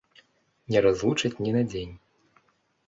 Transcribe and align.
Не 0.75 0.79
разлучаць 0.87 1.33
ні 1.43 1.51
на 1.59 1.63
дзень. 1.71 1.93